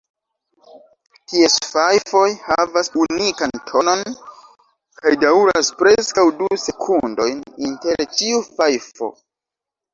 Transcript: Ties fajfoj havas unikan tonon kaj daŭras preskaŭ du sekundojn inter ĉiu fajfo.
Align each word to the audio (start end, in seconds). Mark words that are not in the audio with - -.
Ties 1.33 1.57
fajfoj 1.73 2.23
havas 2.45 2.89
unikan 3.03 3.53
tonon 3.69 4.03
kaj 5.03 5.15
daŭras 5.27 5.71
preskaŭ 5.85 6.27
du 6.43 6.51
sekundojn 6.65 7.47
inter 7.71 8.07
ĉiu 8.19 8.45
fajfo. 8.51 9.15